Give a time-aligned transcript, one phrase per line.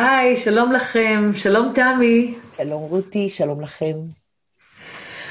[0.00, 2.34] היי, שלום לכם, שלום תמי.
[2.56, 3.94] שלום רותי, שלום לכם.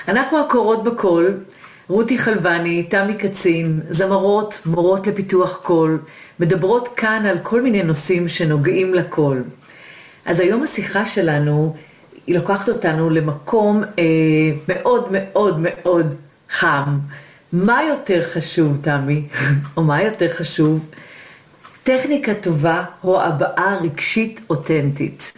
[0.08, 1.34] אנחנו הקורות בקול,
[1.90, 6.00] רותי חלבני, תמי קצין, זמרות, מורות לפיתוח קול,
[6.40, 9.44] מדברות כאן על כל מיני נושאים שנוגעים לקול.
[10.26, 11.76] אז היום השיחה שלנו,
[12.28, 14.04] היא לוקחת אותנו למקום אה,
[14.68, 16.16] מאוד מאוד מאוד
[16.50, 16.98] חם.
[17.54, 19.28] מה יותר חשוב, תמי,
[19.78, 20.80] או מה יותר חשוב?
[21.88, 25.34] טכניקה טובה או הבעה רגשית אותנטית.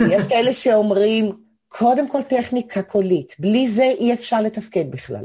[0.00, 1.32] יש כאלה שאומרים,
[1.68, 5.24] קודם כל טכניקה קולית, בלי זה אי אפשר לתפקד בכלל.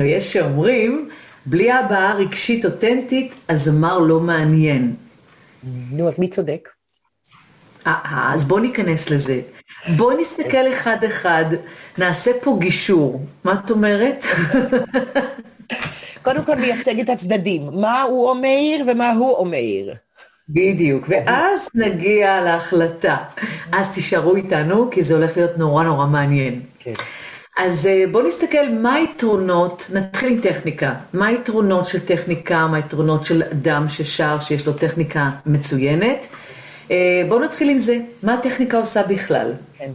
[0.00, 1.08] ויש שאומרים,
[1.46, 4.96] בלי הבעה רגשית אותנטית, הזמר לא מעניין.
[5.90, 6.68] נו, אז מי צודק?
[7.84, 9.40] אז בואו ניכנס לזה.
[9.96, 11.44] בואו נסתכל אחד-אחד,
[11.98, 13.26] נעשה פה גישור.
[13.44, 14.24] מה את אומרת?
[16.24, 19.94] קודם כל נייצג את הצדדים, מה הוא אומר ומה הוא אומר.
[20.48, 23.16] בדיוק, ואז נגיע להחלטה.
[23.72, 26.60] אז תישארו איתנו, כי זה הולך להיות נורא נורא מעניין.
[26.78, 26.92] כן.
[27.56, 33.42] אז בואו נסתכל מה היתרונות, נתחיל עם טכניקה, מה היתרונות של טכניקה, מה היתרונות של
[33.42, 36.26] אדם ששר, שיש לו טכניקה מצוינת.
[37.28, 39.52] בואו נתחיל עם זה, מה הטכניקה עושה בכלל.
[39.78, 39.90] כן.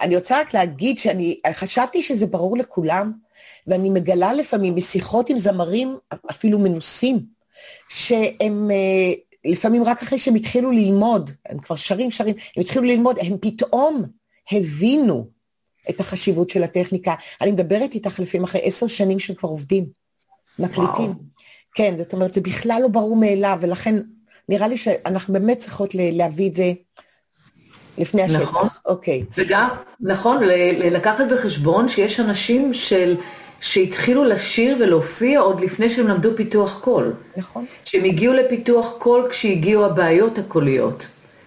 [0.00, 3.25] אני רוצה רק להגיד שאני חשבתי שזה ברור לכולם,
[3.66, 5.96] ואני מגלה לפעמים בשיחות עם זמרים,
[6.30, 7.20] אפילו מנוסים,
[7.88, 8.70] שהם
[9.44, 14.02] לפעמים רק אחרי שהם התחילו ללמוד, הם כבר שרים שרים, הם התחילו ללמוד, הם פתאום
[14.52, 15.28] הבינו
[15.90, 17.14] את החשיבות של הטכניקה.
[17.40, 19.86] אני מדברת איתך לפעמים אחרי עשר שנים שהם כבר עובדים,
[20.58, 20.84] מקליטים.
[20.86, 21.12] וואו.
[21.74, 23.96] כן, זאת אומרת, זה בכלל לא ברור מאליו, ולכן
[24.48, 26.72] נראה לי שאנחנו באמת צריכות להביא את זה
[27.98, 28.40] לפני השטח.
[28.40, 28.68] נכון.
[28.86, 29.24] אוקיי.
[29.36, 29.68] וגם,
[30.00, 30.42] נכון,
[30.78, 33.16] לקחת בחשבון שיש אנשים של...
[33.60, 37.12] שהתחילו לשיר ולהופיע עוד לפני שהם למדו פיתוח קול.
[37.36, 37.64] נכון.
[37.84, 41.06] שהם הגיעו לפיתוח קול כשהגיעו הבעיות הקוליות.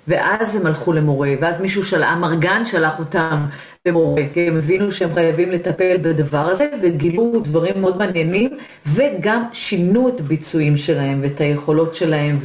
[0.09, 3.45] ואז הם הלכו למורה, ואז מישהו של אמרגן שלח אותם
[3.85, 10.09] למורה, כי הם הבינו שהם חייבים לטפל בדבר הזה, וגילו דברים מאוד מעניינים, וגם שינו
[10.09, 12.39] את הביצועים שלהם ואת היכולות שלהם,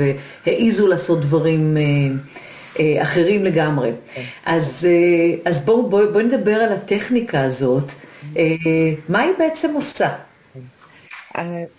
[0.46, 1.82] והעיזו לעשות דברים אה,
[2.80, 3.90] אה, אחרים לגמרי.
[4.14, 4.22] כן.
[4.46, 7.92] אז, אה, אז בואו בוא, בוא נדבר על הטכניקה הזאת.
[9.08, 10.16] מה היא בעצם עושה?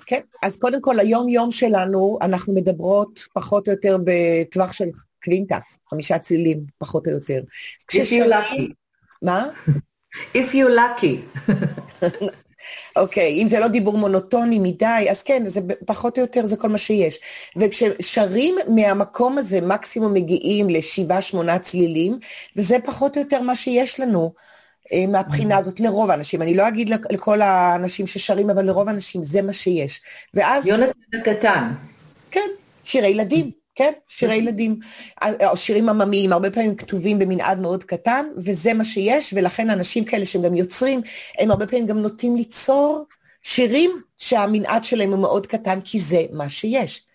[0.05, 4.85] כן, אז קודם כל היום-יום שלנו, אנחנו מדברות פחות או יותר בטווח של
[5.23, 5.57] קווינטה,
[5.89, 7.41] חמישה צילים, פחות או יותר.
[7.93, 8.73] Lucky.
[9.21, 9.47] מה?
[10.33, 11.41] If you lucky.
[12.95, 16.57] אוקיי, okay, אם זה לא דיבור מונוטוני מדי, אז כן, זה פחות או יותר זה
[16.57, 17.19] כל מה שיש.
[17.55, 22.19] וכששרים מהמקום הזה, מקסימום מגיעים לשבעה, שמונה צלילים,
[22.55, 24.33] וזה פחות או יותר מה שיש לנו.
[25.07, 29.53] מהבחינה הזאת, לרוב האנשים, אני לא אגיד לכל האנשים ששרים, אבל לרוב האנשים זה מה
[29.53, 30.01] שיש.
[30.33, 30.67] ואז...
[30.67, 31.71] יונתן הקטן.
[32.31, 32.49] כן,
[32.83, 34.79] שירי ילדים, כן, שירי ילדים.
[35.45, 40.25] או שירים עממיים, הרבה פעמים כתובים במנעד מאוד קטן, וזה מה שיש, ולכן אנשים כאלה
[40.25, 41.01] שהם גם יוצרים,
[41.39, 43.05] הם הרבה פעמים גם נוטים ליצור
[43.41, 47.05] שירים שהמנעד שלהם הוא מאוד קטן, כי זה מה שיש.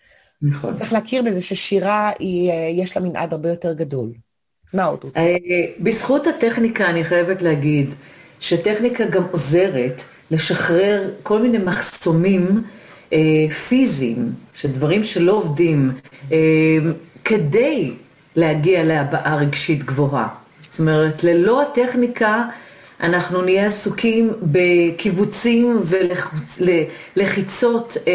[0.41, 0.77] נכון.
[0.77, 4.11] צריך להכיר בזה ששירה, היא, יש לה מנעד הרבה יותר גדול.
[4.73, 5.05] מה עוד?
[5.79, 7.93] בזכות הטכניקה אני חייבת להגיד
[8.39, 12.63] שטכניקה גם עוזרת לשחרר כל מיני מחסומים
[13.13, 13.19] אה,
[13.67, 15.91] פיזיים, של דברים שלא עובדים,
[16.31, 16.37] אה,
[17.25, 17.91] כדי
[18.35, 20.27] להגיע להבעה רגשית גבוהה.
[20.61, 22.45] זאת אומרת, ללא הטכניקה
[23.01, 25.81] אנחנו נהיה עסוקים בקיבוצים
[27.15, 28.13] ולחיצות אה,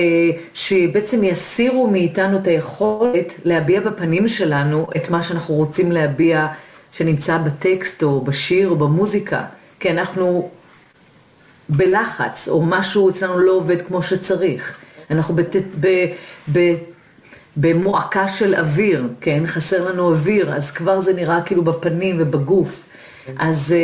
[0.54, 6.46] שבעצם יסירו מאיתנו את היכולת להביע בפנים שלנו את מה שאנחנו רוצים להביע
[6.92, 9.44] שנמצא בטקסט או בשיר או במוזיקה,
[9.80, 10.50] כי אנחנו
[11.68, 14.76] בלחץ או משהו אצלנו לא עובד כמו שצריך.
[15.10, 16.06] אנחנו בת, ב,
[16.52, 16.74] ב,
[17.56, 19.42] במועקה של אוויר, כן?
[19.46, 22.82] חסר לנו אוויר, אז כבר זה נראה כאילו בפנים ובגוף.
[23.38, 23.74] אז,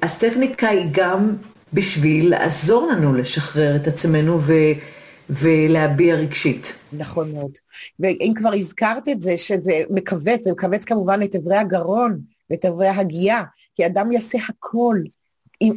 [0.00, 1.36] אז טכניקה היא גם
[1.72, 4.52] בשביל לעזור לנו לשחרר את עצמנו ו,
[5.30, 6.78] ולהביע רגשית.
[6.92, 7.50] נכון מאוד.
[8.00, 12.20] ואם כבר הזכרת את זה, שזה מכווץ, זה מכווץ כמובן את אברי הגרון
[12.50, 13.42] ואת אברי הגייה,
[13.74, 14.98] כי אדם יעשה הכל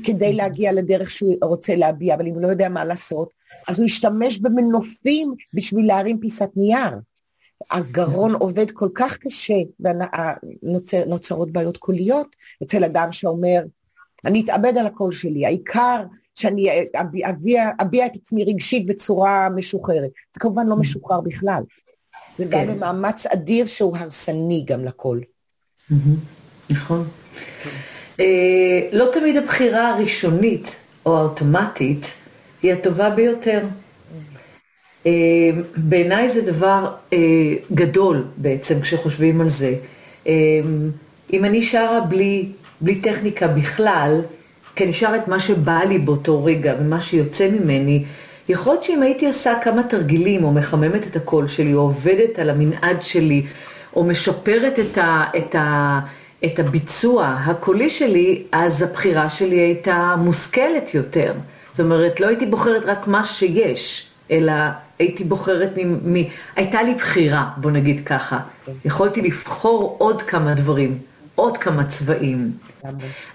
[0.03, 3.29] כדי להגיע לדרך שהוא רוצה להביע, אבל אם הוא לא יודע מה לעשות,
[3.67, 6.91] אז הוא ישתמש במנופים בשביל להרים פיסת נייר.
[7.71, 9.53] הגרון עובד כל כך קשה,
[10.63, 13.61] ונוצרות בעיות קוליות אצל אדם שאומר,
[14.25, 16.03] אני אתאבד על הקול שלי, העיקר
[16.35, 16.69] שאני
[17.29, 20.09] אביע, אביע את עצמי רגשית בצורה משוחררת.
[20.33, 21.63] זה כמובן לא משוחרר בכלל.
[22.37, 22.67] זה כן.
[22.67, 25.21] גם מאמץ אדיר שהוא הרסני גם לקול.
[26.69, 27.07] נכון.
[28.19, 32.05] אה, לא תמיד הבחירה הראשונית או האוטומטית
[32.63, 33.65] היא הטובה ביותר.
[35.05, 35.11] אה,
[35.75, 37.17] בעיניי זה דבר אה,
[37.71, 39.73] גדול בעצם כשחושבים על זה.
[40.27, 40.33] אה,
[41.33, 42.45] אם אני שרה בלי,
[42.81, 44.21] בלי טכניקה בכלל,
[44.75, 48.03] כי אני שרה את מה שבא לי באותו רגע ומה שיוצא ממני,
[48.49, 52.49] יכול להיות שאם הייתי עושה כמה תרגילים או מחממת את הקול שלי או עובדת על
[52.49, 53.43] המנעד שלי
[53.95, 55.99] או משפרת את, ה, את, ה,
[56.45, 61.33] את הביצוע הקולי שלי, אז הבחירה שלי הייתה מושכלת יותר.
[61.71, 64.53] זאת אומרת, לא הייתי בוחרת רק מה שיש, אלא
[64.99, 66.13] הייתי בוחרת מ...
[66.13, 66.23] מ...
[66.55, 68.39] הייתה לי בחירה, בוא נגיד ככה.
[68.85, 70.97] יכולתי לבחור עוד כמה דברים,
[71.35, 72.51] עוד כמה צבעים.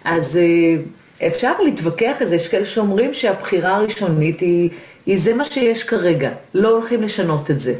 [0.04, 0.76] אז אה,
[1.26, 4.70] אפשר להתווכח על זה, יש כאלה שאומרים שהבחירה הראשונית היא,
[5.06, 7.74] היא זה מה שיש כרגע, לא הולכים לשנות את זה.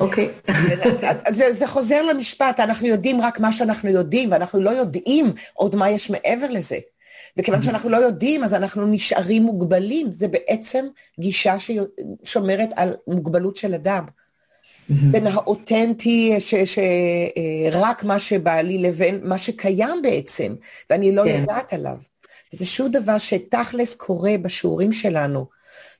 [0.00, 0.28] אוקיי.
[1.28, 5.90] זה, זה חוזר למשפט, אנחנו יודעים רק מה שאנחנו יודעים, ואנחנו לא יודעים עוד מה
[5.90, 6.78] יש מעבר לזה.
[7.36, 10.12] וכיוון שאנחנו לא יודעים, אז אנחנו נשארים מוגבלים.
[10.12, 10.86] זה בעצם
[11.20, 14.04] גישה ששומרת על מוגבלות של אדם.
[14.88, 20.54] בין האותנטי, שרק מה שבא לי, לבין מה שקיים בעצם,
[20.90, 21.40] ואני לא כן.
[21.40, 21.96] יודעת עליו.
[22.54, 25.46] וזה שום דבר שתכלס קורה בשיעורים שלנו.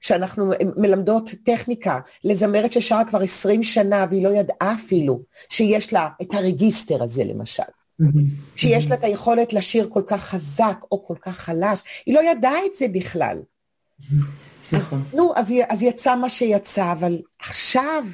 [0.00, 6.34] שאנחנו מלמדות טכניקה לזמרת ששרה כבר 20 שנה והיא לא ידעה אפילו שיש לה את
[6.34, 7.62] הרגיסטר הזה למשל.
[8.56, 12.66] שיש לה את היכולת לשיר כל כך חזק או כל כך חלש, היא לא ידעה
[12.66, 13.42] את זה בכלל.
[14.72, 15.02] נכון.
[15.14, 18.04] נו, אז, אז יצא מה שיצא, אבל עכשיו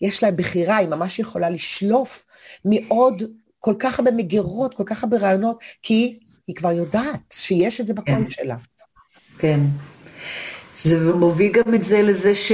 [0.00, 2.24] יש לה בחירה, היא ממש יכולה לשלוף
[2.64, 3.22] מעוד
[3.58, 7.94] כל כך הרבה מגירות, כל כך הרבה רעיונות, כי היא כבר יודעת שיש את זה
[7.94, 8.30] בקול כן.
[8.30, 8.56] שלה.
[9.38, 9.60] כן.
[10.82, 12.52] זה מוביל גם את זה לזה שאפשר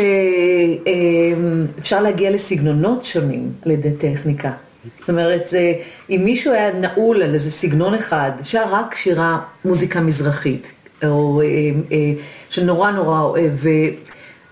[1.98, 4.52] אמ, להגיע לסגנונות שונים על ידי טכניקה.
[4.98, 5.72] זאת אומרת, זה,
[6.10, 10.72] אם מישהו היה נעול על איזה סגנון אחד, שר רק שירה מוזיקה מזרחית,
[11.04, 11.46] או אה,
[11.92, 12.12] אה,
[12.50, 13.68] שנורא נורא אוהב, ו,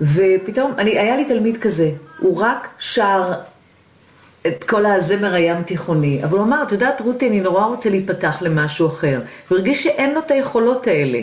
[0.00, 3.32] ופתאום, אני, היה לי תלמיד כזה, הוא רק שר
[4.46, 8.38] את כל הזמר הים תיכוני, אבל הוא אמר, את יודעת רותי, אני נורא רוצה להיפתח
[8.40, 9.20] למשהו אחר.
[9.48, 11.20] הוא הרגיש שאין לו את היכולות האלה,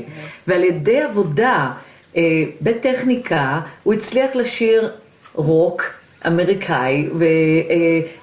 [0.47, 1.71] ועל ידי עבודה
[2.17, 2.21] אה,
[2.61, 4.91] בטכניקה, הוא הצליח לשיר
[5.33, 5.83] רוק,
[6.27, 7.09] אמריקאי,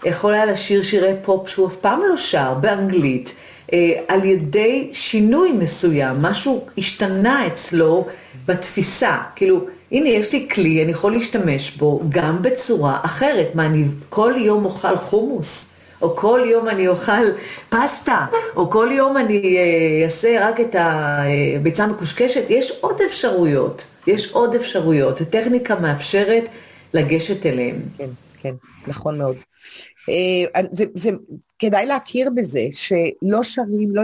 [0.04, 3.34] ויכול היה לשיר שירי פופ שהוא אף פעם לא שר, באנגלית,
[3.72, 8.06] אה, על ידי שינוי מסוים, משהו השתנה אצלו
[8.46, 9.18] בתפיסה.
[9.36, 13.54] כאילו, הנה יש לי כלי, אני יכול להשתמש בו גם בצורה אחרת.
[13.54, 15.70] מה, אני כל יום אוכל חומוס?
[16.02, 17.22] או כל יום אני אוכל
[17.68, 24.32] פסטה, או כל יום אני אה, אעשה רק את הביצה המקושקשת, יש עוד אפשרויות, יש
[24.32, 25.20] עוד אפשרויות.
[25.20, 26.44] הטכניקה מאפשרת
[26.94, 27.76] לגשת אליהם.
[27.96, 28.10] כן,
[28.40, 28.54] כן,
[28.86, 29.36] נכון מאוד.
[30.08, 31.10] אה, זה, זה,
[31.58, 34.02] כדאי להכיר בזה שלא שרים, לא,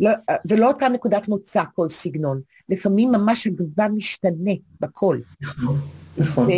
[0.00, 0.10] לא,
[0.44, 2.40] זה לא אותה נקודת מוצא כל סגנון.
[2.68, 5.22] לפעמים ממש הגוון משתנה בקול.
[5.42, 5.76] נכון,
[6.18, 6.48] נכון.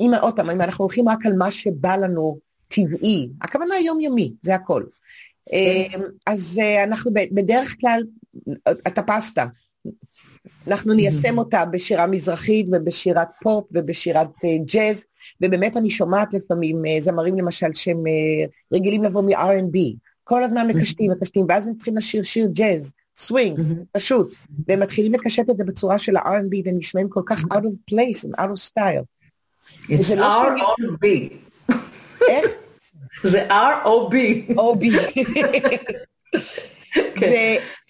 [0.00, 4.54] אם עוד פעם, אם אנחנו הולכים רק על מה שבא לנו טבעי, הכוונה יומיומי, זה
[4.54, 4.84] הכל.
[5.50, 6.00] כן.
[6.26, 8.02] אז אה, אנחנו בדרך כלל,
[8.70, 9.46] את הפסטה,
[10.66, 15.04] אנחנו ניישם אותה בשירה מזרחית ובשירת פופ ובשירת אה, ג'אז,
[15.40, 19.78] ובאמת אני שומעת לפעמים אה, זמרים למשל שהם אה, רגילים לבוא מ-R&B,
[20.24, 23.60] כל הזמן מקשטים, מקשטים, ואז הם צריכים לשיר שיר ג'אז, סווינג,
[23.92, 24.34] פשוט,
[24.68, 28.24] והם מתחילים לקשט את זה בצורה של ה-R&B, והם נשמעים כל כך out of place
[28.24, 29.04] and out of style.
[29.88, 31.06] It's לא R או B.
[32.30, 32.50] איך?
[33.24, 34.14] זה R או B.
[34.56, 34.84] או B.
[36.92, 37.32] כן.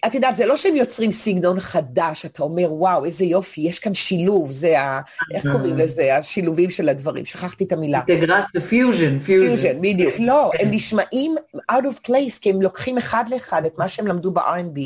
[0.03, 3.93] ואת יודעת, זה לא שהם יוצרים סגנון חדש, אתה אומר, וואו, איזה יופי, יש כאן
[3.93, 5.01] שילוב, זה ה...
[5.33, 6.17] איך קוראים לזה?
[6.17, 8.01] השילובים של הדברים, שכחתי את המילה.
[8.07, 9.81] אינטגרציה, fusion, fusion.
[9.81, 10.15] בדיוק.
[10.19, 11.35] לא, הם נשמעים
[11.71, 14.79] out of place, כי הם לוקחים אחד לאחד את מה שהם למדו ב-R&B,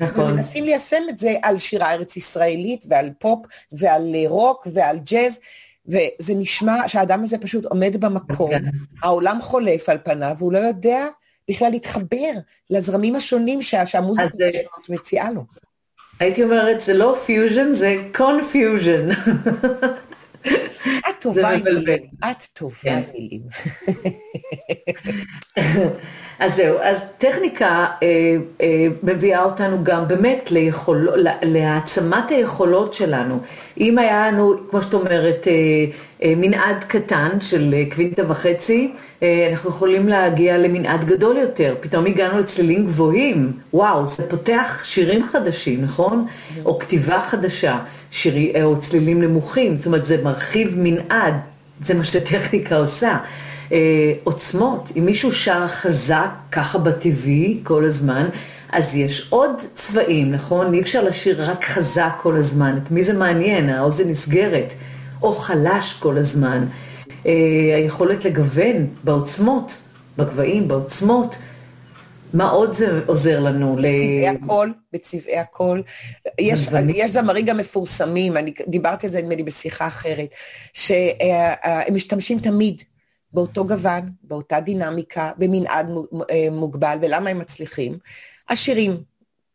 [0.00, 0.24] נכון.
[0.24, 5.40] ומנסים ליישם את זה על שירה ארץ ישראלית, ועל פופ, ועל רוק, ועל ג'אז.
[5.86, 8.64] וזה נשמע שהאדם הזה פשוט עומד במקום, כן.
[9.02, 11.06] העולם חולף על פניו, והוא לא יודע
[11.50, 12.32] בכלל להתחבר
[12.70, 15.44] לזרמים השונים שהמוזיקה הזאת מציעה לו.
[16.20, 19.08] הייתי אומרת, זה לא פיוז'ן, זה confusion.
[21.08, 22.02] את טובה עם מילים.
[22.30, 23.10] את טובה עם כן.
[23.14, 23.40] מילים.
[26.40, 31.08] אז זהו, אז טכניקה אה, אה, מביאה אותנו גם באמת ליכול,
[31.42, 33.40] להעצמת היכולות שלנו.
[33.80, 35.48] אם היה לנו, כמו שאת אומרת,
[36.22, 38.92] אה, מנעד קטן של קווינטה וחצי,
[39.50, 41.74] אנחנו יכולים להגיע למנעד גדול יותר.
[41.80, 46.26] פתאום הגענו לצלילים גבוהים, וואו, זה פותח שירים חדשים, נכון?
[46.64, 47.78] או כתיבה חדשה,
[48.10, 51.34] שירי, או צלילים נמוכים, זאת אומרת, זה מרחיב מנעד,
[51.80, 53.18] זה מה שטכניקה עושה.
[54.24, 58.26] עוצמות, אם מישהו שר חזק, ככה בטבעי, כל הזמן,
[58.72, 60.74] אז יש עוד צבעים, נכון?
[60.74, 62.78] אי אפשר לשיר רק חזק כל הזמן.
[62.82, 63.68] את מי זה מעניין?
[63.68, 64.74] האוזן נסגרת.
[65.22, 66.64] או חלש כל הזמן.
[67.26, 67.32] אה,
[67.76, 69.78] היכולת לגוון בעוצמות,
[70.18, 71.36] בגבהים, בעוצמות.
[72.34, 73.76] מה עוד זה עוזר לנו?
[73.76, 75.82] בצבעי הקול, בצבעי הקול.
[76.40, 80.34] יש, יש זמרים גם מפורסמים, אני דיברתי על זה נדמה לי בשיחה אחרת,
[80.72, 82.82] שהם משתמשים תמיד
[83.32, 85.86] באותו גוון, באותה דינמיקה, במנעד
[86.52, 87.98] מוגבל, ולמה הם מצליחים?
[88.48, 88.96] השירים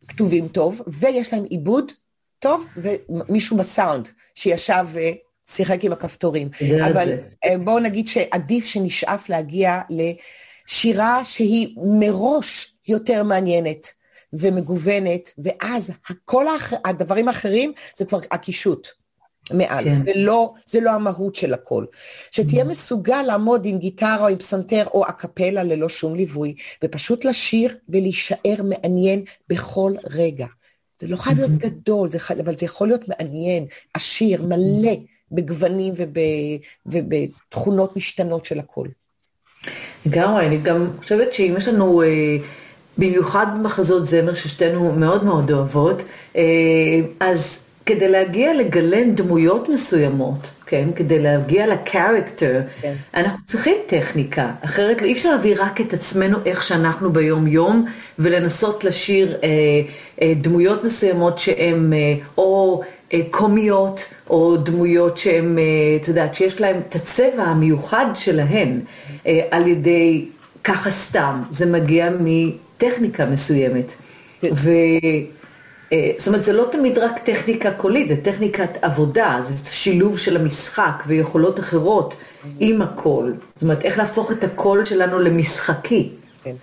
[0.07, 1.91] כתובים טוב, ויש להם עיבוד
[2.39, 6.49] טוב, ומישהו בסאונד שישב ושיחק עם הכפתורים.
[6.85, 7.13] אבל
[7.45, 9.81] אה, בואו נגיד שעדיף שנשאף להגיע
[10.67, 13.87] לשירה שהיא מראש יותר מעניינת
[14.33, 15.91] ומגוונת, ואז
[16.25, 16.45] כל
[16.85, 18.87] הדברים האחרים זה כבר הקישוט.
[19.53, 20.01] מעל, כן.
[20.05, 21.85] ולא, זה לא המהות של הכל.
[22.31, 22.67] שתהיה mm.
[22.67, 28.55] מסוגל לעמוד עם גיטרה או עם פסנתר או אקפלה ללא שום ליווי, ופשוט לשיר ולהישאר
[28.63, 30.47] מעניין בכל רגע.
[30.99, 31.67] זה לא חייב להיות mm-hmm.
[31.67, 32.33] גדול, זה חי...
[32.33, 34.95] אבל זה יכול להיות מעניין, עשיר, מלא
[35.31, 36.17] בגוונים וב...
[36.85, 38.87] ובתכונות משתנות של הכל.
[40.05, 42.07] לגמרי, אני גם חושבת שאם יש לנו, אה,
[42.97, 46.01] במיוחד במחזות זמר ששתינו מאוד מאוד אוהבות,
[46.35, 46.41] אה,
[47.19, 50.89] אז כדי להגיע לגלם דמויות מסוימות, כן?
[50.95, 52.93] כדי להגיע לקרקטר, כן.
[53.13, 57.85] אנחנו צריכים טכניקה, אחרת אי אפשר להביא רק את עצמנו איך שאנחנו ביום יום,
[58.19, 59.49] ולנסות לשיר אה,
[60.21, 62.83] אה, דמויות מסוימות שהן אה, או
[63.31, 65.63] קומיות, או דמויות שהן, אה,
[66.01, 68.79] את יודעת, שיש להן את הצבע המיוחד שלהן,
[69.27, 70.25] אה, על ידי
[70.63, 73.93] ככה סתם, זה מגיע מטכניקה מסוימת.
[74.41, 74.49] כן.
[74.53, 74.71] ו...
[75.93, 80.37] אה, זאת אומרת, זה לא תמיד רק טכניקה קולית, זה טכניקת עבודה, זה שילוב של
[80.37, 82.15] המשחק ויכולות אחרות
[82.59, 83.33] עם הקול.
[83.55, 86.09] זאת אומרת, איך להפוך את הקול שלנו למשחקי,
[86.43, 86.53] כן.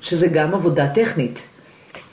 [0.00, 1.42] שזה גם עבודה טכנית.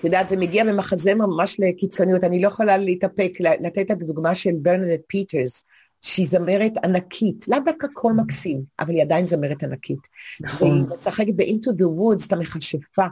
[0.03, 4.51] את יודעת, זה מגיע במחזה ממש לקיצוניות, אני לא יכולה להתאפק, לתת את הדוגמה של
[4.61, 5.63] ברנדט פיטרס,
[6.01, 10.07] שהיא זמרת ענקית, לאו דווקא קול מקסים, אבל היא עדיין זמרת ענקית.
[10.41, 10.69] נכון.
[10.69, 13.05] והיא משחקת ב-Into the Woods, את המכשפה.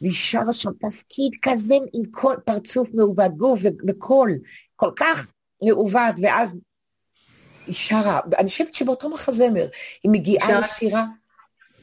[0.00, 4.38] והיא שרה שם תפקיד כזה עם כל פרצוף מעוות גוף וקול
[4.76, 5.26] כל כך
[5.62, 6.54] מעוות, ואז
[7.66, 9.66] היא שרה, אני חושבת שבאותו מחזמר
[10.02, 11.04] היא מגיעה לשירה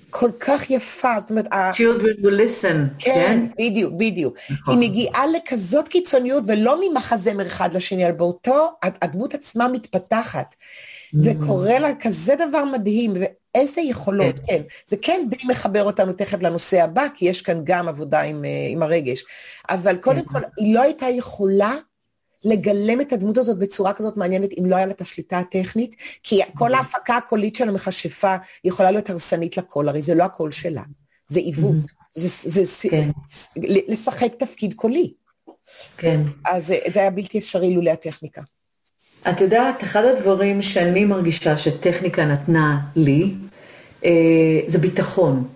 [0.09, 1.47] כל כך יפה, זאת אומרת...
[1.73, 3.13] Children will listen, כן?
[3.13, 4.37] כן, בדיוק, בדיוק.
[4.51, 4.81] נכון.
[4.81, 11.17] היא מגיעה לכזאת קיצוניות, ולא ממחזמר אחד לשני, אלא באותו, הדמות עצמה מתפתחת, mm.
[11.23, 13.13] וקורה לה כזה דבר מדהים,
[13.55, 14.45] איזה יכולות, כן.
[14.47, 14.61] כן.
[14.87, 18.49] זה כן די מחבר אותנו תכף לנושא הבא, כי יש כאן גם עבודה עם, אה,
[18.69, 19.23] עם הרגש.
[19.69, 20.27] אבל קודם כן.
[20.27, 21.75] כל, היא לא הייתה יכולה
[22.43, 26.39] לגלם את הדמות הזאת בצורה כזאת מעניינת אם לא היה לה את השליטה הטכנית, כי
[26.57, 30.81] כל ההפקה הקולית של המכשפה יכולה להיות הרסנית לקול, הרי זה לא הקול שלה,
[31.27, 31.75] זה עיוות,
[32.15, 33.09] זה, זה כן.
[33.87, 35.13] לשחק תפקיד קולי.
[35.97, 36.21] כן.
[36.45, 38.41] אז זה היה בלתי אפשרי לולא הטכניקה.
[39.29, 43.33] את יודעת, אחד הדברים שאני מרגישה שטכניקה נתנה לי,
[44.05, 45.47] אה, זה ביטחון.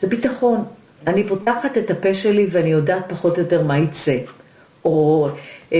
[0.00, 0.64] זה ביטחון.
[1.06, 4.16] אני פותחת את הפה שלי ואני יודעת פחות או יותר מה יצא.
[4.84, 5.28] או
[5.72, 5.78] אה,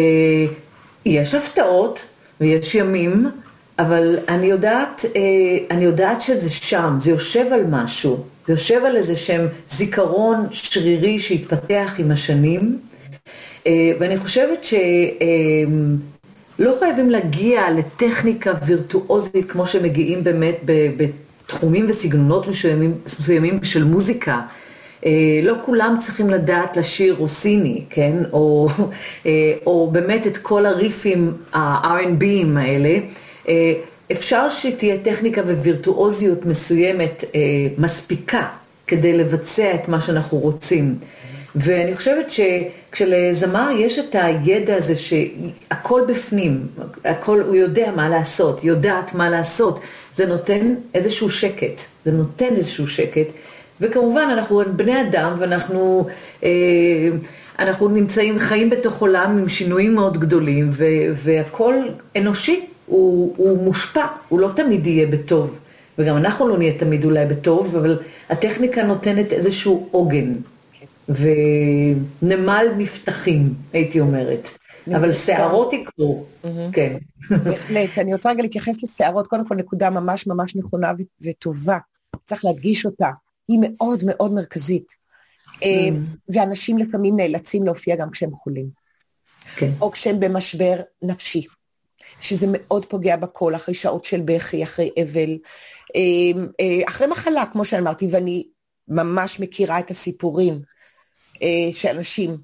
[1.06, 2.04] יש הפתעות
[2.40, 3.30] ויש ימים,
[3.78, 5.20] אבל אני יודעת, אה,
[5.70, 8.24] אני יודעת שזה שם, זה יושב על משהו.
[8.46, 12.78] זה יושב על איזה שהם זיכרון שרירי שהתפתח עם השנים.
[13.66, 14.74] אה, ואני חושבת ש...
[14.74, 14.78] אה,
[16.58, 20.56] לא חייבים להגיע לטכניקה וירטואוזית כמו שמגיעים באמת
[20.96, 24.40] בתחומים וסגנונות מסוימים, מסוימים של מוזיקה.
[25.06, 28.12] אה, לא כולם צריכים לדעת לשיר רוסיני, כן?
[28.32, 28.68] או,
[29.26, 32.98] אה, או באמת את כל הריפים ה-R&B'ים האלה.
[33.48, 33.72] אה,
[34.12, 37.24] אפשר שתהיה טכניקה ווירטואוזיות מסוימת
[37.78, 38.48] מספיקה
[38.86, 40.94] כדי לבצע את מה שאנחנו רוצים.
[41.54, 46.66] ואני חושבת שכשלזמר יש את הידע הזה שהכל בפנים,
[47.04, 49.80] הכל, הוא יודע מה לעשות, יודעת מה לעשות,
[50.16, 53.26] זה נותן איזשהו שקט, זה נותן איזשהו שקט,
[53.80, 56.06] וכמובן אנחנו בני אדם ואנחנו
[56.44, 56.48] אה,
[57.60, 60.70] אנחנו נמצאים, חיים בתוך עולם עם שינויים מאוד גדולים,
[61.14, 61.74] והכל
[62.16, 65.58] אנושי, הוא, הוא מושפע, הוא לא תמיד יהיה בטוב.
[65.98, 67.98] וגם אנחנו לא נהיה תמיד אולי בטוב, אבל
[68.30, 70.32] הטכניקה נותנת איזשהו עוגן.
[71.08, 74.50] ונמל מבטחים, הייתי אומרת.
[74.96, 76.24] אבל שערות יקרו,
[76.72, 76.96] כן.
[77.44, 77.98] בהחלט.
[77.98, 81.78] אני רוצה רגע להתייחס לשערות, קודם כל נקודה ממש ממש נכונה וטובה.
[82.24, 83.08] צריך להדגיש אותה.
[83.50, 84.92] היא מאוד מאוד מרכזית.
[85.62, 85.88] אה,
[86.28, 88.66] ואנשים לפעמים נאלצים להופיע גם כשהם חולים.
[89.56, 89.70] כן.
[89.80, 91.46] או כשהם במשבר נפשי,
[92.20, 95.38] שזה מאוד פוגע בקול, אחרי שעות של בכי, אחרי אבל,
[95.96, 98.46] אה, אה, אחרי מחלה, כמו שאמרתי, ואני
[98.88, 100.60] ממש מכירה את הסיפורים
[101.42, 102.36] אה, שאנשים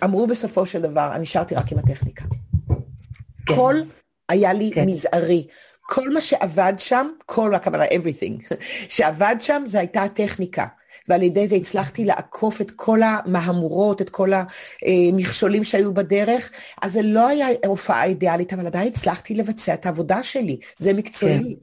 [0.00, 2.24] שאמרו בסופו של דבר, אני שרתי רק עם הטכניקה.
[3.46, 3.54] כן.
[3.54, 3.76] כל
[4.28, 4.86] היה לי כן.
[4.86, 5.46] מזערי.
[5.90, 8.54] כל מה שעבד שם, כל הכוונה, everything,
[8.88, 10.66] שעבד שם זה הייתה הטכניקה.
[11.08, 16.50] ועל ידי זה הצלחתי לעקוף את כל המהמורות, את כל המכשולים שהיו בדרך.
[16.82, 20.58] אז זה לא היה הופעה אידיאלית, אבל עדיין הצלחתי לבצע את העבודה שלי.
[20.76, 21.56] זה מקצועי.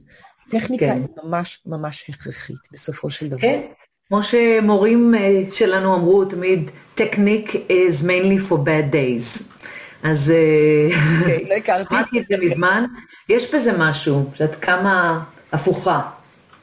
[0.50, 0.58] כן.
[0.58, 0.92] טכניקה כן.
[0.92, 3.40] היא ממש ממש הכרחית בסופו של דבר.
[3.40, 3.60] כן,
[4.08, 9.42] כמו שמורים אה, שלנו אמרו תמיד, technique is mainly for bad days.
[10.10, 11.94] אז אה, אוקיי, לא הכרתי.
[11.94, 12.84] אמרתי את זה מזמן,
[13.28, 15.20] יש בזה משהו, שאת כמה
[15.52, 16.00] הפוכה,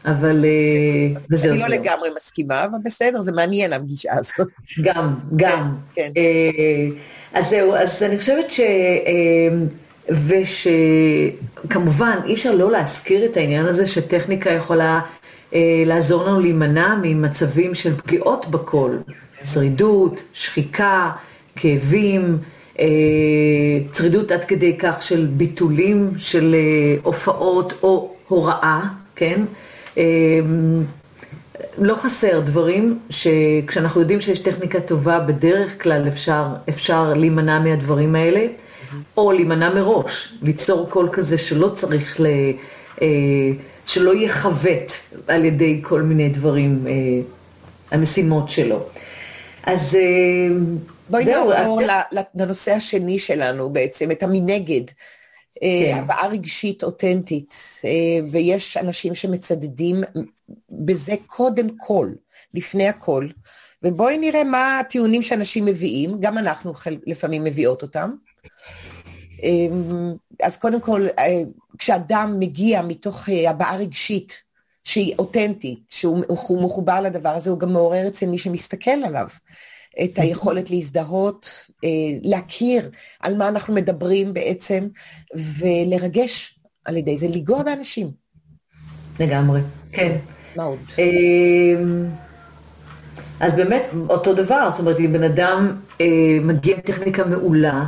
[0.06, 4.48] אבל אה, וזהו אני לא לגמרי מסכימה, אבל בסדר, זה מעניין הפגישה הזאת.
[4.82, 5.76] גם, גם.
[5.96, 6.12] כן.
[6.16, 6.22] כן.
[7.34, 8.60] אז זהו, אז אני חושבת ש...
[10.10, 15.00] ושכמובן אי אפשר לא להזכיר את העניין הזה שטכניקה יכולה
[15.54, 19.00] אה, לעזור לנו להימנע ממצבים של פגיעות בקול,
[19.54, 21.12] שרידות, שחיקה,
[21.56, 22.53] כאבים, אה,
[23.92, 28.82] צרידות עד כדי כך של ביטולים של אה, הופעות או הוראה,
[29.16, 29.42] כן?
[29.98, 30.04] אה,
[31.78, 38.46] לא חסר דברים שכשאנחנו יודעים שיש טכניקה טובה, בדרך כלל אפשר, אפשר להימנע מהדברים האלה,
[39.18, 42.26] או להימנע מראש, ליצור קול כזה שלא צריך ל...
[43.02, 43.08] אה,
[43.86, 44.92] שלא יכוות
[45.28, 46.94] על ידי כל מיני דברים, אה,
[47.92, 48.80] המשימות שלו.
[49.64, 50.56] אז אה,
[51.10, 51.82] בואי נעבור
[52.36, 54.82] לנושא השני שלנו בעצם, את המנגד.
[55.64, 55.98] אה, כן.
[55.98, 57.56] הבעה רגשית אותנטית,
[58.32, 60.04] ויש אנשים שמצדדים
[60.70, 62.10] בזה קודם כל,
[62.54, 63.28] לפני הכל.
[63.84, 66.74] ובואי נראה מה הטיעונים שאנשים מביאים, גם אנחנו
[67.08, 68.12] לפעמים מביאות אותם.
[69.44, 71.42] אמ, אז קודם כל, אה,
[71.78, 74.44] כשאדם מגיע מתוך אה, הבעה רגשית
[74.84, 79.28] שהיא אותנטית, שהוא מחובר לדבר הזה, הוא גם מעורר אצל מי שמסתכל עליו
[80.04, 81.50] את היכולת להזדהות,
[81.84, 81.90] אה,
[82.22, 84.88] להכיר על מה אנחנו מדברים בעצם,
[85.58, 88.12] ולרגש על ידי זה, לנגוע באנשים.
[89.20, 90.16] לגמרי, כן.
[90.56, 90.80] מה עוד?
[91.00, 92.06] אמ,
[93.40, 95.76] אז באמת, אותו דבר, זאת אומרת, אם בן אדם
[96.42, 97.86] מגיע עם טכניקה מעולה,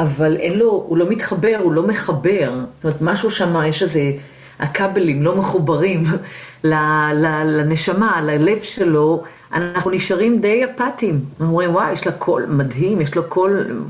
[0.00, 2.52] אבל אין לו, הוא לא מתחבר, הוא לא מחבר.
[2.76, 4.12] זאת אומרת, משהו שם, יש איזה,
[4.58, 6.04] הכבלים לא מחוברים
[6.64, 11.20] לנשמה, ללב שלו, אנחנו נשארים די אפאתיים.
[11.40, 13.82] אומרים, וואי, יש לה קול מדהים, יש לו קול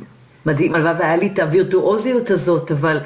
[0.47, 0.75] מדהים.
[0.75, 2.99] הלוואי והיה לי את הווירטואוזיות הזאת, אבל...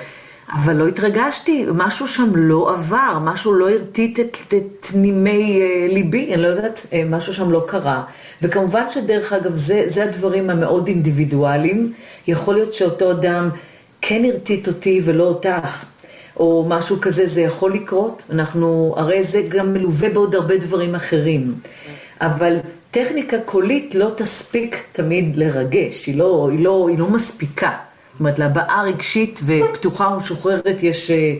[0.52, 6.34] אבל לא התרגשתי, משהו שם לא עבר, משהו לא הרטיט את, את נימי uh, ליבי,
[6.34, 8.02] אני לא יודעת, uh, משהו שם לא קרה.
[8.42, 11.92] וכמובן שדרך אגב, זה, זה הדברים המאוד אינדיבידואליים.
[12.26, 13.48] יכול להיות שאותו אדם
[14.00, 15.84] כן הרטיט אותי ולא אותך,
[16.36, 18.22] או משהו כזה, זה יכול לקרות.
[18.30, 21.54] אנחנו, הרי זה גם מלווה בעוד הרבה דברים אחרים.
[22.22, 22.56] אבל
[22.90, 27.70] טכניקה קולית לא תספיק תמיד לרגש, היא לא, היא לא, היא לא מספיקה.
[28.12, 31.34] זאת אומרת, להבעה רגשית ופתוחה ומשוחררת יש, אה,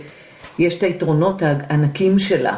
[0.58, 2.56] יש את היתרונות הענקים שלה.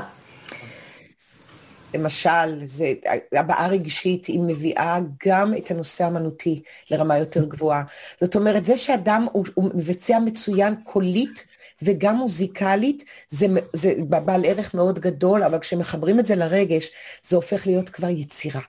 [1.95, 2.93] למשל, זה,
[3.33, 7.83] הבעה רגשית היא מביאה גם את הנושא האמנותי לרמה יותר גבוהה.
[8.21, 11.45] זאת אומרת, זה שאדם הוא, הוא מבצע מצוין קולית
[11.83, 16.91] וגם מוזיקלית, זה, זה בעל ערך מאוד גדול, אבל כשמחברים את זה לרגש,
[17.29, 18.61] זה הופך להיות כבר יצירה.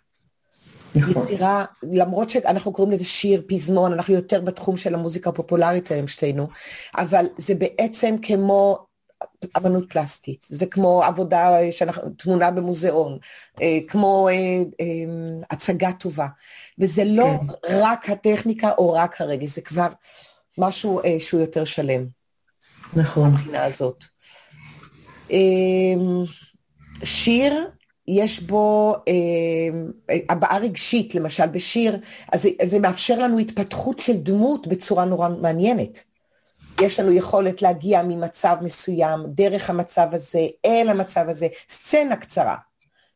[0.95, 1.23] נכון.
[1.23, 6.47] יצירה, למרות שאנחנו קוראים לזה שיר, פזמון, אנחנו יותר בתחום של המוזיקה הפופולרית היום שתינו,
[6.97, 8.85] אבל זה בעצם כמו
[9.57, 13.17] אמנות פלסטית, זה כמו עבודה, שאנחנו, תמונה במוזיאון,
[13.61, 14.33] אה, כמו אה,
[14.81, 14.85] אה,
[15.51, 16.27] הצגה טובה,
[16.79, 17.53] וזה לא כן.
[17.69, 19.87] רק הטכניקה או רק הרגש, זה כבר
[20.57, 22.05] משהו שהוא יותר שלם.
[22.93, 23.31] נכון.
[23.31, 24.05] מבחינה הזאת.
[27.03, 27.69] שיר
[28.07, 31.97] יש בו אה, הבעה רגשית, למשל בשיר,
[32.31, 36.03] אז זה, זה מאפשר לנו התפתחות של דמות בצורה נורא מעניינת.
[36.81, 42.55] יש לנו יכולת להגיע ממצב מסוים, דרך המצב הזה, אל המצב הזה, סצנה קצרה,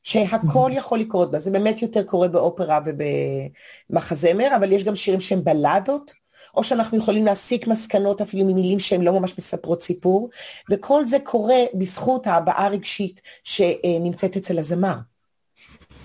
[0.03, 5.43] שהכל יכול לקרות בה, זה באמת יותר קורה באופרה ובמחזמר, אבל יש גם שירים שהם
[5.43, 6.13] בלדות,
[6.55, 10.29] או שאנחנו יכולים להסיק מסקנות אפילו ממילים שהן לא ממש מספרות סיפור,
[10.71, 14.95] וכל זה קורה בזכות ההבעה הרגשית שנמצאת אצל הזמר.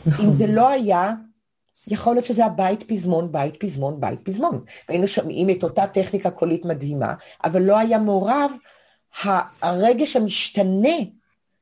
[0.06, 0.26] נכון.
[0.26, 1.12] אם זה לא היה,
[1.88, 4.60] יכול להיות שזה הבית פזמון, בית פזמון, בית פזמון.
[4.88, 8.52] היינו שומעים את אותה טכניקה קולית מדהימה, אבל לא היה מעורב
[9.62, 10.96] הרגש המשתנה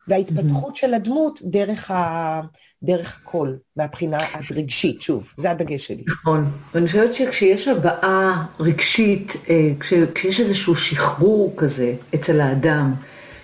[0.08, 2.40] וההתפתחות של הדמות דרך ה...
[2.82, 6.04] דרך הקול, מהבחינה הרגשית, שוב, זה הדגש שלי.
[6.06, 12.94] נכון, ואני חושבת שכשיש הבעה רגשית, אה, כש, כשיש איזשהו שחרור כזה אצל האדם,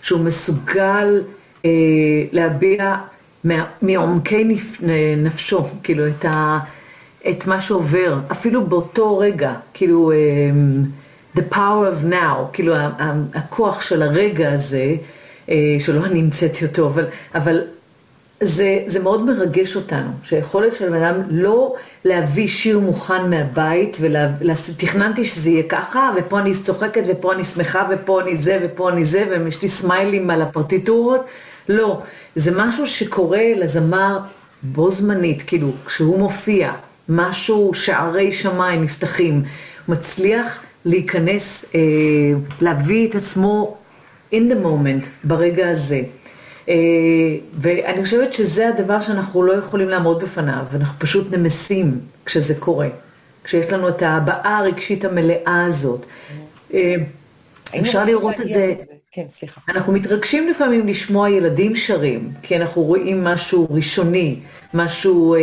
[0.03, 1.23] שהוא מסוגל
[1.65, 1.71] אה,
[2.33, 2.97] להביע
[3.83, 4.79] מעומקי נפ,
[5.17, 6.59] נפשו, כאילו, את, ה,
[7.31, 10.17] את מה שעובר, אפילו באותו רגע, כאילו, אה,
[11.37, 12.75] the power of now, כאילו
[13.35, 14.95] הכוח של הרגע הזה,
[15.79, 17.61] שלא אני המצאתי אותו, אבל, אבל
[18.41, 25.51] זה, זה מאוד מרגש אותנו, שהיכולת של אדם לא להביא שיר מוכן מהבית, ותכננתי שזה
[25.51, 29.63] יהיה ככה, ופה אני צוחקת, ופה אני שמחה, ופה אני זה, ופה אני זה, ויש
[29.63, 31.25] לי סמיילים על הפרטיטורות,
[31.69, 32.03] לא,
[32.37, 34.19] זה משהו שקורה לזמר
[34.63, 36.73] בו זמנית, כאילו, כשהוא מופיע,
[37.09, 39.43] משהו, שערי שמיים נפתחים,
[39.89, 41.81] מצליח להיכנס, אה,
[42.61, 43.77] להביא את עצמו
[44.33, 46.01] in the moment, ברגע הזה.
[46.69, 46.75] אה,
[47.55, 52.89] ואני חושבת שזה הדבר שאנחנו לא יכולים לעמוד בפניו, אנחנו פשוט נמסים כשזה קורה,
[53.45, 56.07] כשיש לנו את ההבעה הרגשית המלאה הזאת.
[56.75, 56.95] אה,
[57.81, 58.75] אפשר לראות את זה.
[59.13, 59.61] כן, סליחה.
[59.69, 64.37] אנחנו מתרגשים לפעמים לשמוע ילדים שרים, כי אנחנו רואים משהו ראשוני,
[64.75, 65.41] משהו אה,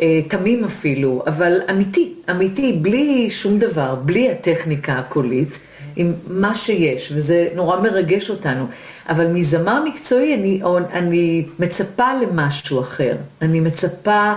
[0.00, 5.58] אה, תמים אפילו, אבל אמיתי, אמיתי, בלי שום דבר, בלי הטכניקה הקולית,
[5.96, 8.66] עם מה שיש, וזה נורא מרגש אותנו.
[9.08, 10.60] אבל מזמר מקצועי אני,
[10.92, 13.16] אני מצפה למשהו אחר.
[13.42, 14.32] אני מצפה,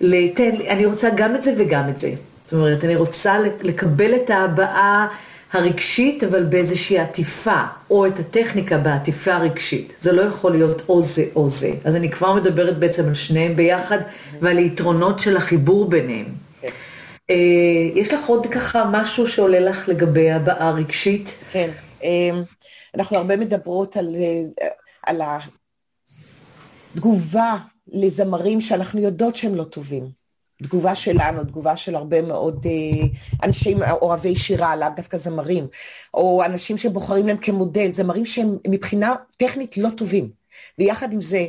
[0.00, 2.12] לתן, אני רוצה גם את זה וגם את זה.
[2.44, 5.08] זאת אומרת, אני רוצה לקבל את ההבעה
[5.52, 9.94] הרגשית, אבל באיזושהי עטיפה, או את הטכניקה בעטיפה הרגשית.
[10.00, 11.72] זה לא יכול להיות או זה או זה.
[11.84, 13.98] אז אני כבר מדברת בעצם על שניהם ביחד,
[14.40, 16.26] ועל היתרונות של החיבור ביניהם.
[16.60, 16.68] כן.
[17.30, 17.34] אה,
[17.94, 21.34] יש לך עוד ככה משהו שעולה לך לגבי הבעה רגשית?
[21.52, 21.70] כן.
[22.04, 22.30] אה,
[22.94, 24.68] אנחנו הרבה מדברות על, אה,
[25.06, 25.20] על
[26.94, 27.56] התגובה
[27.92, 30.21] לזמרים שאנחנו יודעות שהם לא טובים.
[30.62, 33.06] תגובה שלנו, תגובה של הרבה מאוד אה,
[33.42, 35.66] אנשים אוהבי שירה, לאו דווקא זמרים,
[36.14, 40.30] או אנשים שבוחרים להם כמודל, זמרים שהם מבחינה טכנית לא טובים.
[40.78, 41.46] ויחד עם זה,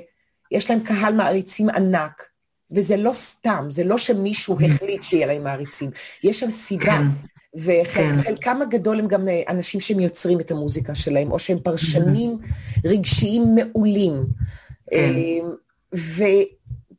[0.51, 2.23] יש להם קהל מעריצים ענק,
[2.71, 5.91] וזה לא סתם, זה לא שמישהו החליט שיהיה להם מעריצים,
[6.23, 6.85] יש שם סיבה.
[6.85, 7.07] כן.
[7.55, 8.61] וחלקם כן.
[8.61, 12.37] הגדול הם גם אנשים שהם יוצרים את המוזיקה שלהם, או שהם פרשנים
[12.85, 14.23] רגשיים מעולים.
[14.89, 15.13] כן.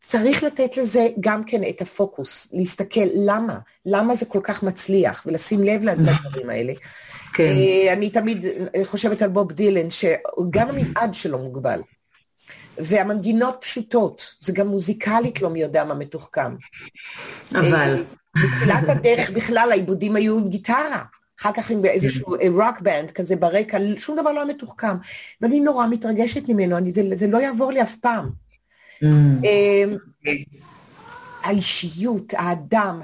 [0.07, 5.63] וצריך לתת לזה גם כן את הפוקוס, להסתכל למה, למה זה כל כך מצליח, ולשים
[5.63, 6.73] לב לדברים האלה.
[7.35, 7.53] כן.
[7.57, 8.45] אה, אני תמיד
[8.85, 11.81] חושבת על בוב דילן, שגם המנעד שלו מוגבל.
[12.79, 16.55] והמנגינות פשוטות, זה גם מוזיקלית לא מי יודע מה מתוחכם.
[17.53, 17.73] אבל...
[17.73, 21.03] אה, בתחילת הדרך בכלל העיבודים היו עם גיטרה.
[21.41, 22.81] אחר כך עם איזשהו רוק.
[22.81, 24.97] בנד כזה ברקע, שום דבר לא היה מתוחכם.
[25.41, 28.44] ואני נורא מתרגשת ממנו, אני, זה, זה לא יעבור לי אף פעם.
[29.03, 29.07] Mm.
[29.45, 29.97] אמ,
[31.43, 33.01] האישיות, האדם,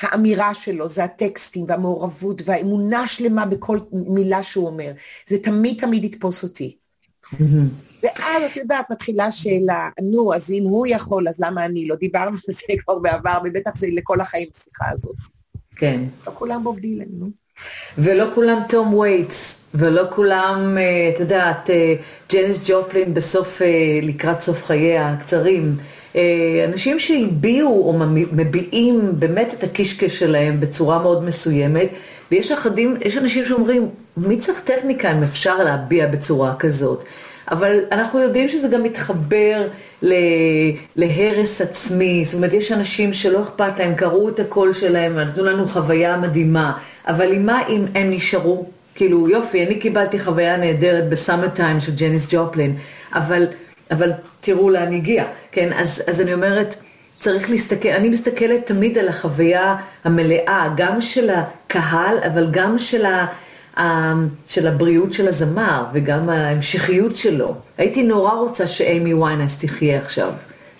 [0.00, 4.92] האמירה שלו, זה הטקסטים והמעורבות והאמונה שלמה בכל מילה שהוא אומר.
[5.26, 6.76] זה תמיד תמיד יתפוס אותי.
[7.32, 8.02] Mm-hmm.
[8.02, 11.96] ואז את יודעת, מתחילה שאלה, נו, אז אם הוא יכול, אז למה אני לא?
[11.96, 15.16] דיברנו על זה כבר בעבר, ובטח זה לכל החיים השיחה הזאת.
[15.76, 16.00] כן.
[16.26, 17.30] לא כולם בוב דילן, נו.
[17.98, 21.94] ולא כולם תום וייטס, ולא כולם, אה, את יודעת, אה,
[22.32, 23.68] ג'ניס ג'ופלין בסוף, אה,
[24.02, 25.76] לקראת סוף חייה הקצרים.
[26.68, 27.98] אנשים שהביעו או
[28.32, 31.88] מביעים באמת את הקישקעס שלהם בצורה מאוד מסוימת,
[32.30, 37.04] ויש אחדים, יש אנשים שאומרים, מי צריך טכניקה אם אפשר להביע בצורה כזאת?
[37.50, 39.68] אבל אנחנו יודעים שזה גם מתחבר
[40.96, 45.66] להרס עצמי, זאת אומרת, יש אנשים שלא אכפת להם, קראו את הקול שלהם, נתנו לנו
[45.66, 46.72] חוויה מדהימה,
[47.06, 48.66] אבל עם מה אם הם נשארו?
[48.94, 52.76] כאילו, יופי, אני קיבלתי חוויה נהדרת בסאמר טיים של ג'ניס ג'ופלין,
[53.14, 53.46] אבל,
[53.90, 55.72] אבל תראו לאן הגיע, כן?
[55.72, 56.74] אז, אז אני אומרת,
[57.18, 63.26] צריך להסתכל, אני מסתכלת תמיד על החוויה המלאה, גם של הקהל, אבל גם של ה...
[64.48, 67.54] של הבריאות של הזמר וגם ההמשכיות שלו.
[67.78, 70.32] הייתי נורא רוצה שאימי ויינס תחיה עכשיו,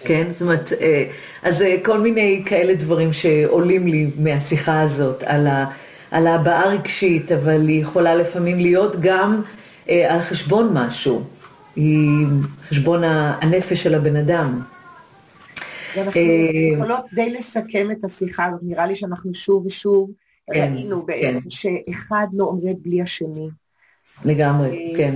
[0.04, 0.26] כן?
[0.30, 1.04] זאת אומרת, אה,
[1.42, 5.64] אז אה, כל מיני כאלה דברים שעולים לי מהשיחה הזאת על, ה,
[6.10, 9.42] על ההבעה הרגשית, אבל היא יכולה לפעמים להיות גם
[9.88, 11.24] אה, על חשבון משהו,
[11.76, 12.26] היא
[12.68, 14.62] חשבון הנפש של הבן אדם.
[15.96, 16.20] אנחנו
[16.74, 20.10] יכולות די לסכם את השיחה הזאת, נראה לי שאנחנו שוב ושוב
[20.52, 21.50] כן, ראינו בעצם כן.
[21.50, 23.48] שאחד לא עומד בלי השני.
[24.24, 25.14] לגמרי, אה, כן.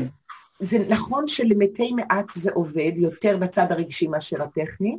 [0.59, 4.97] זה נכון שלמתי מעט זה עובד יותר בצד הרגשי מאשר הטכני.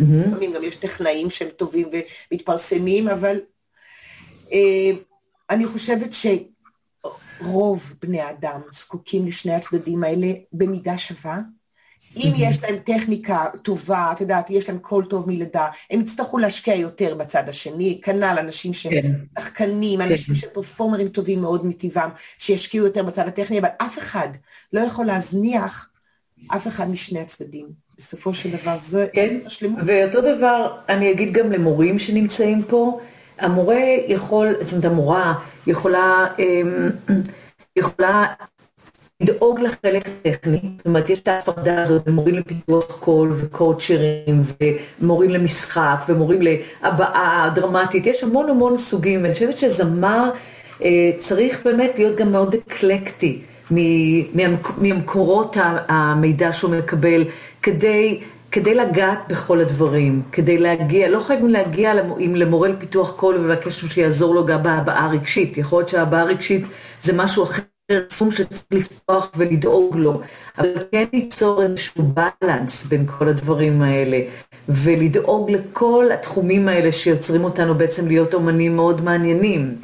[0.00, 1.88] לפעמים גם יש טכנאים שהם טובים
[2.32, 3.40] ומתפרסמים, אבל
[4.52, 4.90] אה,
[5.50, 11.40] אני חושבת שרוב בני האדם זקוקים לשני הצדדים האלה במידה שווה.
[12.16, 16.74] אם יש להם טכניקה טובה, את יודעת, יש להם קול טוב מלידה, הם יצטרכו להשקיע
[16.74, 19.12] יותר בצד השני, כנ"ל אנשים שהם כן.
[19.38, 20.08] שחקנים, כן.
[20.08, 24.28] אנשים שהם פרפורמרים טובים מאוד מטבעם, שישקיעו יותר בצד הטכני, אבל אף אחד
[24.72, 25.90] לא יכול להזניח
[26.48, 27.66] אף אחד משני הצדדים.
[27.98, 29.80] בסופו של דבר זה כן, השלמות.
[29.86, 33.00] ואותו דבר אני אגיד גם למורים שנמצאים פה,
[33.38, 35.34] המורה יכול, זאת אומרת המורה
[35.66, 36.90] יכולה, אמ,
[37.76, 38.24] יכולה
[39.20, 44.42] לדאוג לחלק טכני, זאת אומרת יש את ההפרדה הזאת מורים לפיתוח קול וקואוצ'רים
[45.00, 50.30] ומורים למשחק ומורים להבעה דרמטית, יש המון המון סוגים ואני חושבת שזמר
[50.82, 53.40] אה, צריך באמת להיות גם מאוד אקלקטי
[54.78, 55.56] ממקורות
[55.88, 57.24] המידע שהוא מקבל
[57.62, 58.20] כדי
[58.56, 64.34] כדי לגעת בכל הדברים, כדי להגיע, לא חייבים להגיע אם למורה לפיתוח קול ולבקש שיעזור
[64.34, 66.64] לו גם בהבעה הרגשית, יכול להיות שההבעה הרגשית
[67.02, 67.62] זה משהו אחר,
[68.10, 70.20] סכום שצריך לפתוח ולדאוג לו,
[70.58, 74.20] אבל כן ליצור איזשהו בלנס בין כל הדברים האלה,
[74.68, 79.74] ולדאוג לכל התחומים האלה שיוצרים אותנו בעצם להיות אומנים מאוד מעניינים,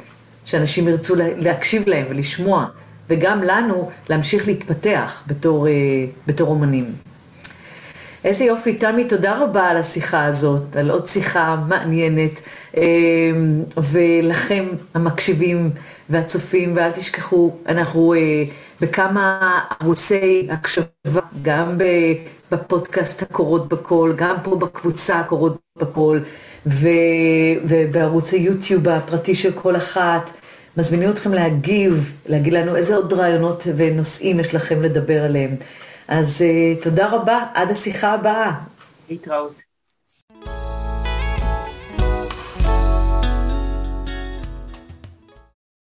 [0.45, 2.65] שאנשים ירצו להקשיב להם ולשמוע,
[3.09, 7.12] וגם לנו להמשיך להתפתח בתור, אה, בתור אומנים.
[8.23, 12.31] איזה יופי, תמי, תודה רבה על השיחה הזאת, על עוד שיחה מעניינת,
[12.77, 12.81] אמ,
[13.91, 15.69] ולכם המקשיבים
[16.09, 18.43] והצופים, ואל תשכחו, אנחנו אה,
[18.81, 21.77] בכמה ערוצי הקשבה, גם
[22.51, 26.23] בפודקאסט הקורות בקול, גם פה בקבוצה הקורות בקול,
[27.65, 30.31] ובערוץ היוטיוב הפרטי של כל אחת.
[30.77, 35.55] מזמינים אתכם להגיב, להגיד לנו איזה עוד רעיונות ונושאים יש לכם לדבר עליהם.
[36.07, 38.51] אז uh, תודה רבה, עד השיחה הבאה.
[39.09, 39.72] להתראות.